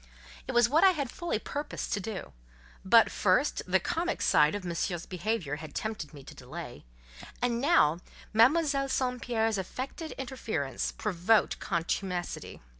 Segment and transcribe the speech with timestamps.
[0.47, 2.33] It was what I had fully purposed to do;
[2.83, 6.85] but, first, the comic side of Monsieur's behaviour had tempted me to delay,
[7.39, 7.99] and now,
[8.33, 9.21] Mademoiselle St.
[9.21, 12.61] Pierre's affected interference provoked contumacity.